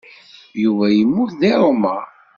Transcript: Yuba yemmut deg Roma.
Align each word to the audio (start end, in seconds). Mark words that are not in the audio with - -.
Yuba 0.63 0.85
yemmut 0.91 1.31
deg 1.41 1.53
Roma. 1.59 1.95